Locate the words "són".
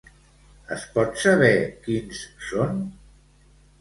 2.49-2.81